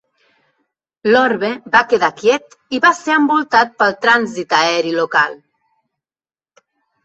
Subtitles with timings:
[1.11, 5.41] L'orbe va quedar quiet i va ser envoltat pel trànsit aeri local.